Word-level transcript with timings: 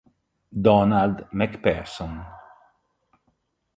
Donald 0.65 1.29
McPherson 1.29 2.17